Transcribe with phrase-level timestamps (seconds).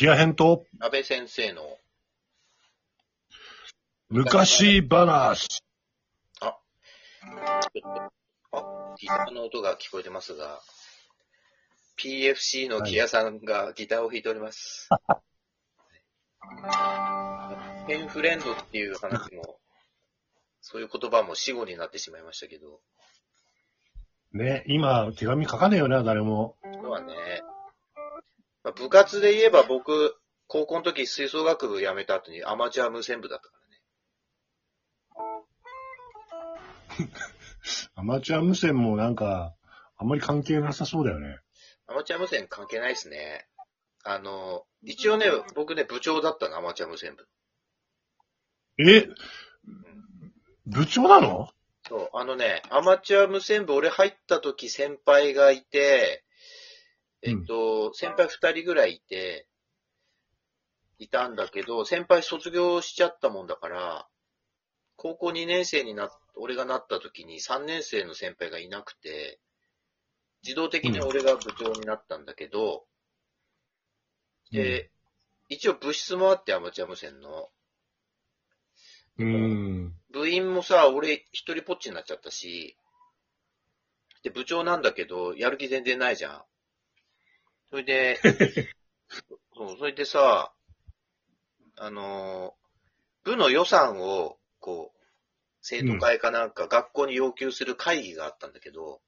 [0.00, 1.76] 冷やへんと安倍先生の、
[4.08, 5.62] 昔話。
[6.40, 6.56] あ、
[8.98, 10.62] ギターの音が聞こえてますが、
[12.02, 14.88] PFC のギアさんがギターを弾いております。
[17.86, 19.58] ペンフレンドっていう話も、
[20.62, 22.80] そういう言葉も死語になってしまいましたけど、
[24.32, 26.56] ね、今、手紙書かねえよな、誰も。
[26.62, 27.49] そうはね、まあ
[28.72, 30.16] 部活で言えば僕、
[30.46, 33.54] 高校の時吹奏楽部辞めた後にアマチュア無線部だったか
[36.98, 37.10] らね。
[37.94, 39.54] アマチュア無線もなんか、
[39.96, 41.38] あんまり関係なさそうだよね。
[41.86, 43.46] アマチュア無線関係ないですね。
[44.02, 47.28] あの、一応ね、僕ね、部長だったの、アマチュア無線部。
[48.78, 49.08] え？
[50.66, 51.50] 部長なの？
[51.86, 56.24] そう、あのね、アマチュア無線部、俺入った時先輩がいて、
[57.22, 59.46] えっと、先輩二人ぐらいいて、
[60.98, 64.06] いたんだけど、先輩卒業しちゃったもんだから、
[64.96, 69.40] 高校2年生になっ、俺がなった時に3年生の先輩がいなくて、
[70.42, 72.84] 自動的に俺が部長になったんだけど、
[74.50, 74.90] で、
[75.48, 77.48] 一応部室もあって、アマチュア無線の。
[79.18, 79.94] うん。
[80.12, 82.76] 部員もさ、俺一人ぽっちになっちゃったし、
[84.22, 86.42] で、部長なんだけど、やる気全然ないじゃん。
[87.70, 88.18] それで、
[89.54, 90.52] そう、それでさ、
[91.76, 92.60] あのー
[93.22, 95.00] 部の予算を、こう、
[95.60, 99.02] 生徒会かなんか学校に要求する会議があったんだけど、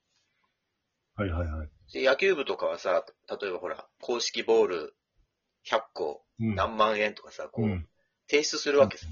[1.17, 1.71] はいはいはい。
[1.93, 4.95] で野球部とかはさ、例えばほら、公式ボール
[5.65, 6.55] 100個うん。
[6.55, 7.89] 何万円とかさ、こう、うん。
[8.29, 9.07] 提出するわけさ。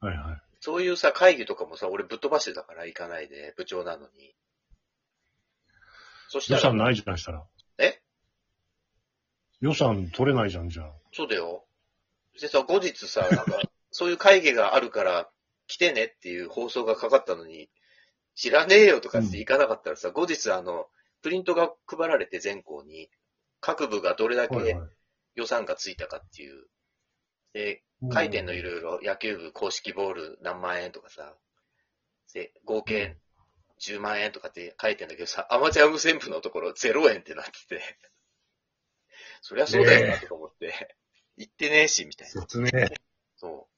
[0.00, 0.42] はいはい。
[0.60, 4.34] そういうさ、会議とかもさ、俺ぶっ飛ばしてたから行かないで、部長なのに。
[6.28, 7.44] そしたら、予算ないじゃん、したら。
[7.78, 8.00] え？
[9.60, 10.92] 予算取れないじゃん、じゃあ。
[11.12, 11.64] そうだよ。
[12.40, 15.30] でさ、後日さ、なんか、 そういう会議があるから
[15.66, 17.70] 来てねっていう放送がかかったのに、
[18.34, 20.88] 知らねえよとかって行かなかったらさ、後日あの、
[21.20, 23.10] プリントが配られて全校に、
[23.60, 24.90] 各部がどれだけはいはい。
[25.34, 26.66] 予算がついたかっていう。
[27.52, 31.36] で、書いてんのいろいろ、野球部公式ボール何万円とかさ、
[32.32, 33.16] で、合計
[33.82, 37.98] 10万円とかって書いてんだけどさ、アマチュア無線部のところ0円ってなってて、
[39.42, 40.96] そりゃそうだよなとか思って、
[41.36, 42.42] 言ってねえし、みたいな。
[42.42, 42.70] 説明。
[43.36, 43.68] そ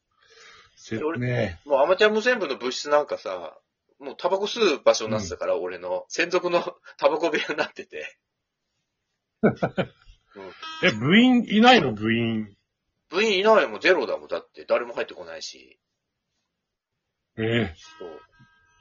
[0.77, 1.57] 説明。
[1.65, 1.69] う。
[1.69, 3.59] もうアマチュア無線部の部室なんかさ、
[3.99, 6.63] もうタバコ吸う場所になってたから、俺の専属の
[6.99, 8.19] タバコ部屋になってて、
[10.83, 12.57] え、部員いないの部員？
[13.09, 14.29] 部員いないもん、ゼロだもん。
[14.29, 15.79] だって誰も入ってこないし。
[17.37, 18.21] えそう。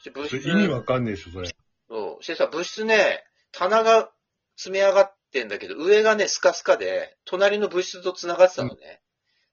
[0.04, 1.50] で部え室意味わかんねえでしょ、それ。
[1.90, 2.24] そう。
[2.24, 4.12] してさ、部室ね、棚が
[4.56, 9.02] 積み上がってんだけど、上がね、スカスカで、隣の部室と繋がってたのね。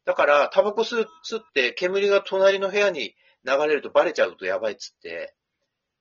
[0.05, 5.35] だから、タバコ吸吸って、煙が隣の部屋に流れるとバレちゃうとやばいっつって、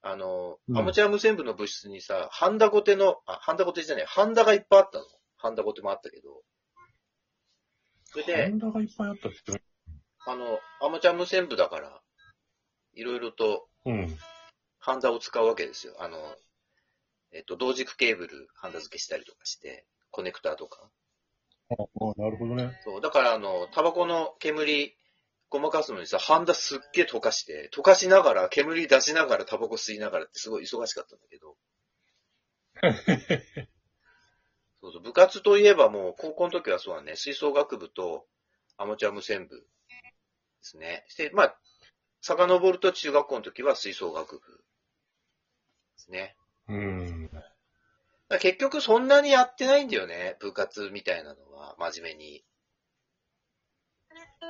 [0.01, 5.05] あの、うんアマチュア無線部の部室にさ、ハンダゴテの、あ、ハンダゴテじゃない、ハンダがいっぱいあったの。
[5.38, 6.41] ハンダゴテもあったけど。
[8.05, 9.61] それハで、ンダがいっぱいあったって。
[10.25, 12.01] あの、アマチュア無線部だから、
[12.93, 14.17] いろいろとうん。
[14.79, 15.95] ハンダを使うわけですよ。
[16.00, 16.17] あの、
[17.31, 20.90] えっと、同軸ケーブルハンダ付けしたりとかして、コネクターとか。
[21.69, 21.85] ああ、
[22.17, 22.79] なるほどね。
[22.84, 24.95] そう、だからあの、タバコの煙
[25.50, 31.57] ごまかすのにさ、ハンダすっげえ溶かして、溶かしながら、煙出しながらタバコ吸いながらってすごい忙しかったんだけど。
[34.81, 38.28] そうそう、部活といえばもう、高校の時はそうだね、吹奏楽部と
[38.78, 39.66] アマチュア無線部で
[40.62, 41.03] すね。
[41.07, 41.59] して、まあ、
[42.22, 44.63] 遡ると中学校の時は吹奏楽部
[45.99, 46.35] ですね。
[46.67, 47.29] うん。
[48.39, 52.43] 結局そんなにやってないんだよね、部活みたいなのは、真面目に。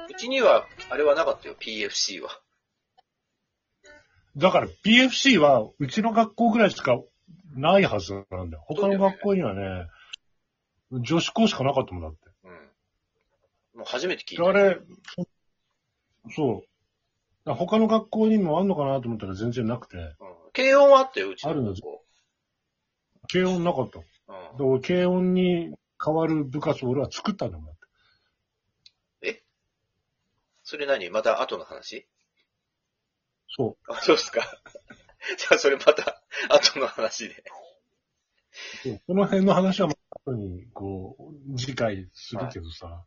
[0.10, 2.30] うちには、あれはなかったよ、PFC は。
[4.38, 7.02] だから PFC はうちの学校ぐらいしか
[7.56, 8.64] ないはずなんだよ。
[8.68, 9.88] 他の学校にはね、
[10.92, 12.20] 女子校しかなかったもんだって。
[12.44, 13.80] うん。
[13.80, 14.46] もう初めて聞いた。
[14.46, 14.78] あれ、
[16.36, 16.64] そ
[17.50, 17.56] そう。
[17.56, 20.14] 他の学校にもあんのかなと思ったら全然なくて、うん。
[20.54, 22.06] 軽音はあったよ、うちのあるの学校。
[23.32, 24.00] 軽音なかった。
[24.00, 24.82] うん。
[24.82, 25.74] 軽音に
[26.04, 27.76] 変わる部活を俺は作ったんだもんだっ
[29.22, 29.44] て。
[30.64, 31.10] それ何？
[31.10, 32.08] また後の話？
[33.58, 34.42] そあ、そうですか。
[35.38, 37.36] じゃあそれまた後の話で。
[37.36, 37.44] う。
[38.84, 43.04] そうこの辺の話はまた後に、こう、次回するけどさ。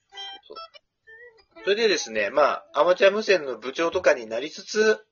[1.65, 5.05] それでですね、まあ、アマチュア無線の部長とかになりつつ、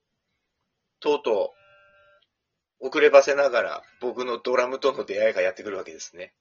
[0.99, 1.53] とうと
[2.81, 6.33] う、遅ればせながら、僕のドラムとの出会いがやってくるわけですね。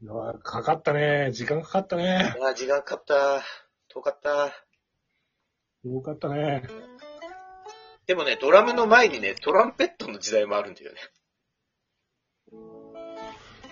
[0.00, 1.30] いやかかったね。
[1.32, 2.34] 時間かかったね。
[2.40, 3.42] ああ、時間かかった。
[3.88, 4.52] 遠かった。
[5.84, 6.62] よかったね。
[8.06, 10.98] でもね、ドラムの前にね、トランペットの時代もあるんだよね。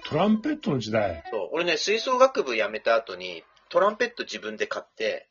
[0.05, 1.25] トランペットの時代。
[1.31, 1.49] そう。
[1.53, 5.31] 俺ね、吹奏楽部辞めた後に、トランペット自分で買って、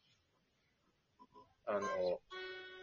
[1.68, 2.19] あの、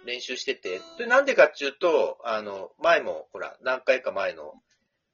[0.04, 0.80] 練習してて。
[0.98, 4.52] で、なんでかっていうと、あの、前も、ほら、何回か前の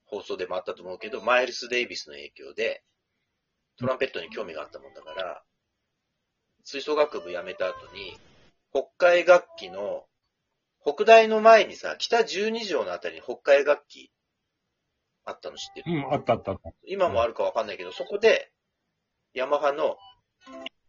[0.04, 2.82] 放送でもあったと思うけど、マイルス・デイビスの影響で、
[3.78, 5.42] トランペットに興味があったもんだから、
[6.64, 8.18] 吹奏楽部辞めた後に、
[8.72, 10.04] 北海楽器の、
[10.84, 14.10] 北大の前にさ、北12条のあたりに北海楽器
[15.24, 15.92] あったの知ってる？
[15.92, 16.72] うん、あったあったあった。
[16.84, 18.52] 今もあるかわかんないけど、そこで、
[19.34, 19.96] ヤマハの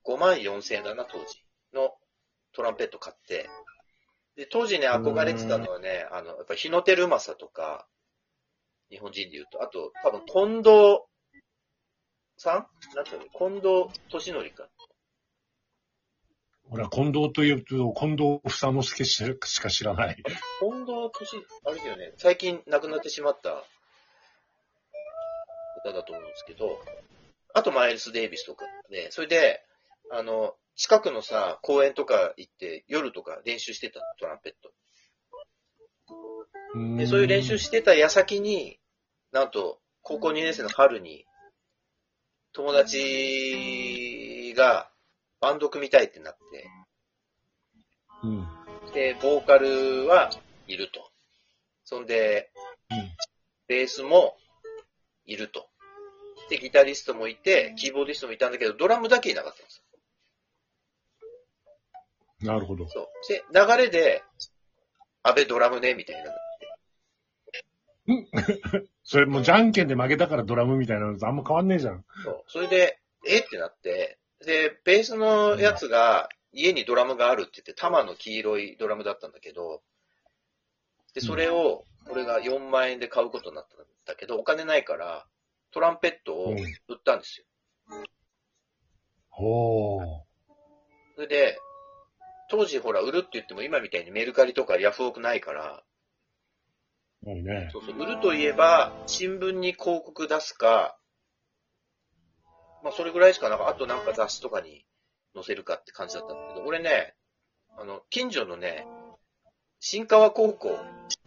[0.05, 1.25] 5万4千円だな、当時
[1.73, 1.93] の
[2.53, 3.49] トランペット買って、
[4.35, 7.87] で、当時ね、憧れてたのはね、あの、やっぱ日の照正とか、
[8.89, 10.99] 日本人で言うと、あと、多分、近藤
[12.37, 12.67] さん？
[12.95, 13.25] なんていうの？
[13.29, 14.67] 近藤俊則か。
[16.69, 20.15] 俺は近藤というと、近藤房之助ししか知らない。
[20.15, 23.63] 近藤俊、あれだよね、最近亡くなってしまった
[25.85, 26.79] 歌だと思うんですけど、
[27.53, 29.63] あとマイルス・デイビスとかで、それで、
[30.11, 34.71] あの、近くのさ、公園とか行って、夜とか練習してたのトランペット。
[36.97, 38.79] で、そういう練習してた矢先に、
[39.31, 41.25] なんと、高校2年生の春に、
[42.53, 44.89] 友達が
[45.39, 46.67] バンド組みたいってなって、
[48.23, 48.47] うん。
[48.93, 50.31] で、ボーカルは
[50.67, 51.11] いると。
[51.83, 52.51] そんで、
[52.89, 52.97] うん
[53.67, 54.35] ベースも
[55.25, 55.69] いると。
[56.49, 59.83] で、ギタリストもいて、キーボーディストもいたんだけど、ドラムだけいなかったんです
[62.41, 62.87] なるほど。
[62.89, 63.07] そう。
[63.29, 64.23] で、流れで、
[65.23, 66.33] 安倍ドラムね、みたいな。
[69.03, 72.05] それもうじゃんけんで負けたからドラムみたいなのとあんま変わんねえじゃん。
[72.23, 72.43] そう。
[72.47, 79.81] それで、えってなって、で、ベースのやつが、家にドラムがあるって言って、玉の黄色いドラムだったんだけど、
[81.13, 85.25] で、それを、俺が4万円で買うことになったんだけど、お金ないから、
[85.73, 87.45] トランペットをうん売ったんですよ。
[89.29, 90.03] ほー。
[91.15, 91.57] それで、
[92.49, 95.83] 当時ほら、売るって言っても今みたいにメルカリとかヤフオクないから、
[97.23, 97.69] ないね。
[97.71, 100.97] そうそう、売るといえば、新聞に広告出すか、
[102.83, 104.85] まあそれぐらいしかなかあとなんか雑誌とかに
[105.33, 107.15] 載せるかって感じだったんだけど、俺ね、
[107.77, 108.85] あの、近所のね、
[109.79, 110.77] 新川高校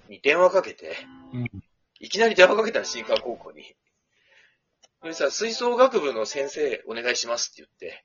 [0.08, 0.96] に電話かけて、
[1.32, 1.50] うん
[1.98, 3.74] いきなり電話かけたの、新川高校に。
[5.00, 8.04] それさ、吹奏楽部の先生お願いしますって言って、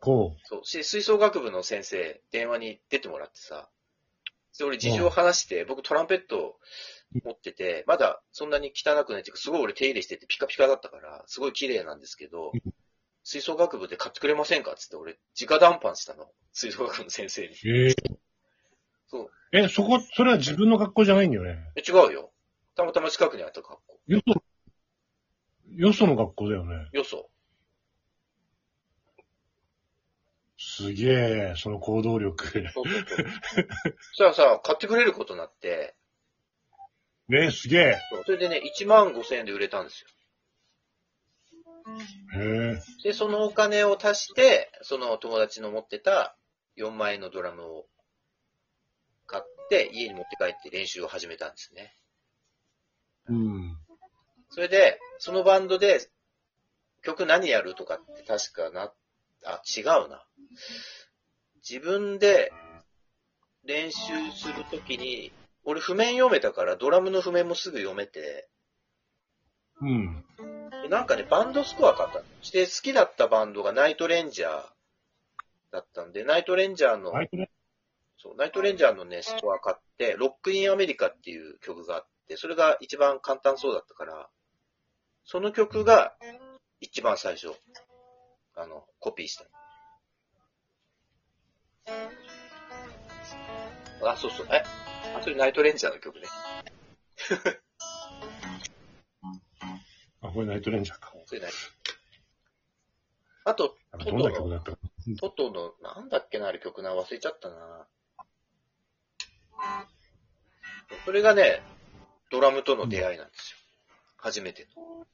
[0.00, 0.64] こそう。
[0.64, 3.68] し、吹奏楽部の先生、電話に出てもらってさ。
[4.58, 6.58] で、俺事情を話して、僕トランペット
[7.24, 12.60] 持ってて、まだそんなに汚くないっていうか、すごい俺手入れしててピカピカだったから、すごい綺麗なんですけどうん、
[13.24, 16.26] 吹奏楽部で買ってくれませんかつって俺、直談判したの。
[16.52, 17.48] 吹奏楽部の先生に。
[17.48, 17.88] う。
[17.88, 17.94] え
[19.08, 19.30] そう。
[19.52, 21.58] え、え、そこ、それは自分の学校じゃないんだよね。
[21.76, 22.32] え、違うよ。
[22.76, 24.00] たまたま近くにあった学校。
[24.06, 24.42] よそ、
[25.76, 26.88] よその学校だよね。
[26.92, 27.30] よそ。
[30.58, 31.10] すげ
[31.52, 32.44] え、その行動力。
[32.72, 33.26] そうそうそう。
[34.00, 35.94] そしたらさ、買ってくれることになって、
[37.28, 37.98] ねすげえ。
[38.10, 40.08] そうそれでね、1万5千円で売れたんですよ。
[42.34, 42.82] へえ。
[43.04, 46.36] で、そのお金を足して、その友達の持ってた
[46.76, 47.86] 4万円のドラムを
[49.26, 51.94] 買って、家に持って帰って練習を始めたんですね。
[53.28, 53.79] うん。
[54.50, 56.00] それで、そのバンドで
[57.02, 58.92] 曲何やるとかって確かな、
[59.44, 60.24] あ、違うな。
[61.68, 62.52] 自分で
[63.64, 65.32] 練習するときに、
[65.64, 68.48] 俺譜面読めたからドラムの譜面もすぐ読めて、
[69.80, 70.24] うん。
[70.82, 72.24] でなんかね、バンドスコア買ったの。
[72.42, 74.50] して、好きだったバンドがナイトレンジャー
[75.70, 77.12] だったんで、ナイトレンジャーの。
[78.18, 84.28] そう、ナイトレンジャーのね、スコア買って、ロックインアメリカっていう曲があって、それが一番簡単そうだったから、
[85.30, 86.16] その曲が
[86.80, 87.52] 一番最初、
[88.56, 89.44] あの、コピーした。
[94.10, 94.64] あ、そうそう、え？
[95.16, 96.26] あ、それナイトレンジャーの曲ね。
[100.20, 101.12] あ、これナイトレンジャーか。
[101.24, 101.56] それナイト
[103.44, 104.78] あと、なんかどんな曲だったか。
[105.20, 107.86] トトの、なんだっけな、あれ曲な、忘れちゃったな。
[111.04, 111.62] それがね、
[112.32, 113.58] ドラムとの出会いなんですよ。
[114.16, 115.06] 初めての。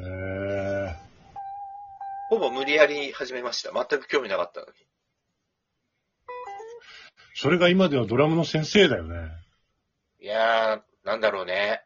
[0.00, 0.96] へえ。
[2.28, 3.72] ほぼ無理やり始めました。
[3.72, 4.72] 全く興味なかったのに。
[7.34, 9.30] それが今ではドラムの先生だよね。
[10.20, 11.84] いやー、なんだろうね。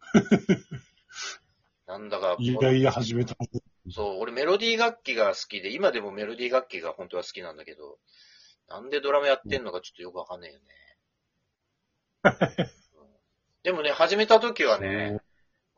[1.86, 3.36] なんだか、いやいや始めた。
[3.90, 7.98] そう、俺メロディー楽器が好きで、今でもメロディー楽器が本当は好きなんだけど、
[8.68, 10.66] なんでドラムやってんのかちょっとよくわかんないよね。
[12.94, 13.10] うん
[13.62, 15.20] でもね、始めた時はね、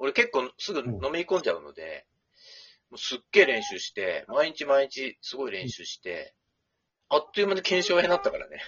[0.02, 2.06] 俺結構すぐ飲み込んじゃうので、
[2.90, 6.34] もうすっげえ練習して、毎日毎日すごい練習して、
[7.08, 8.58] あっという間に検証炎になったからね。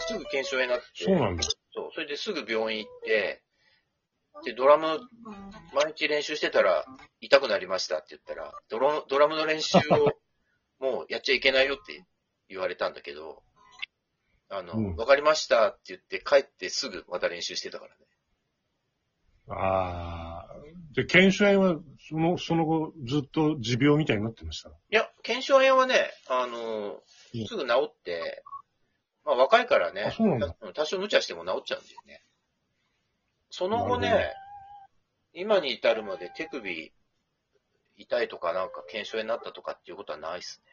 [0.00, 1.42] すぐ検証炎になって、そうなんだ。
[1.42, 3.42] そう、それですぐ病院行って、
[4.44, 5.00] で、ドラム、
[5.72, 6.84] 毎日練習してたら、
[7.22, 10.12] 痛くなりましたって言ったら、ドラドラムの練習を
[10.78, 12.04] もうやっちゃいけないよって
[12.50, 13.42] 言われたんだけど、
[14.50, 18.05] あの、うんわかりましたって言って帰ってすぐまた練習してたからね。
[19.48, 20.56] ああ。
[20.94, 24.70] で、腱鞘炎は、その、その後、ずっと持病みたいになってました？
[24.70, 27.00] いや、腱鞘炎はね、あの
[27.34, 28.42] うん、すぐ治って、
[29.24, 32.22] まあ若いからねうなん多少無茶しても治っちゃうんだよね。
[33.50, 34.32] その後なるほね、
[35.32, 36.92] 今に至るまで手首
[37.96, 40.72] 痛いとかなんか腱鞘炎になったとかっていうことはないっすね。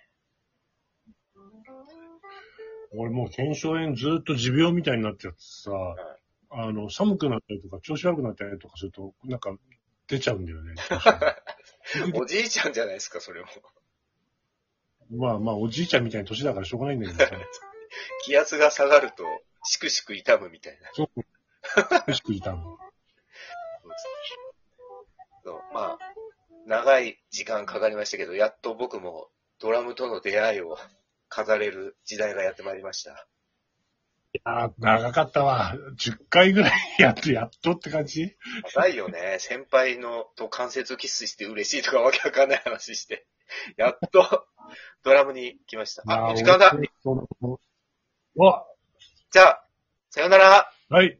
[2.95, 5.71] 俺もう腱鞘炎ずっと持病みたいになっちゃってさ、
[6.55, 9.55] あの、寒くなったりとか、調子悪くなったりとかすると、なんか、
[10.07, 10.75] 出ちゃうんだよね。
[12.13, 13.47] おじいちゃんじゃないですか、それも。
[15.09, 17.31] まあまあ、おじいちゃんみたいな年だからしょうがないんだけどさ。
[18.25, 19.23] 気圧が下がると、
[19.63, 20.89] しくしく痛むみたいな。
[20.93, 21.23] そう。
[22.05, 22.63] 苦しくいたの。
[22.63, 22.77] そう
[25.43, 25.99] そうまあ、
[26.65, 29.29] 長い時間かかりましたけど、やっと僕も
[29.59, 30.77] ドラムとの出会いを
[31.29, 33.27] 飾れる時代がやってまいりました。
[34.35, 35.75] いやー長かったわ。
[35.99, 38.35] 10回ぐらいやっと、やっとって感じ？
[38.73, 39.37] 長いよね。
[39.39, 43.27] 先輩のと関節キスして嬉しいとかわけわかんない話して。
[43.77, 44.47] やっと
[45.03, 46.01] ドラムに来ました。
[46.07, 46.71] あ、まあ時間だ。
[46.73, 47.59] 俺その
[48.35, 48.65] わ
[49.31, 49.67] じゃあ、
[50.09, 50.71] さよなら。
[50.89, 51.19] はい。